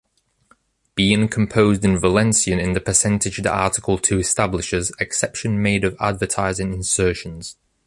Being 0.95 1.27
composed 1.27 1.85
in 1.85 1.99
Valencian 1.99 2.57
in 2.59 2.73
the 2.73 2.81
percentage 2.81 3.37
that 3.43 3.53
article 3.53 3.99
two 3.99 4.17
establishes, 4.17 4.91
exception 4.99 5.61
made 5.61 5.83
of 5.83 5.95
advertising 5.99 6.73
insertions. 6.73 7.55